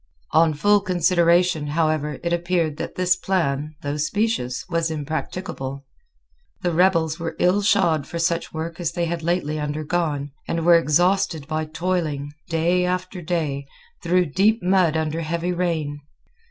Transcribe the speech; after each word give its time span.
On 0.31 0.55
full 0.55 0.79
consideration, 0.81 1.67
however, 1.67 2.17
it 2.23 2.33
appeared 2.33 2.77
that 2.77 2.95
this 2.95 3.15
plan, 3.15 3.75
though 3.83 3.97
specious, 3.97 4.67
was 4.67 4.89
impracticable. 4.89 5.85
The 6.63 6.71
rebels 6.71 7.19
were 7.19 7.35
ill 7.37 7.61
shod 7.61 8.07
for 8.07 8.17
such 8.17 8.51
work 8.51 8.79
as 8.79 8.93
they 8.93 9.05
had 9.05 9.21
lately 9.21 9.59
undergone, 9.59 10.31
and 10.47 10.65
were 10.65 10.73
exhausted 10.75 11.45
by 11.47 11.65
toiling, 11.65 12.31
day 12.49 12.83
after 12.83 13.21
day, 13.21 13.67
through 14.01 14.25
deep 14.33 14.63
mud 14.63 14.97
under 14.97 15.21
heavy 15.21 15.53
rain. 15.53 16.01